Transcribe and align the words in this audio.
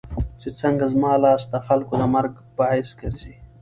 چې 0.41 0.49
څنګه 0.59 0.85
زما 0.93 1.13
لاس 1.23 1.41
دخلکو 1.55 1.93
د 2.01 2.03
مرګ 2.15 2.33
باعث 2.59 2.89
ګرځي 3.01 3.35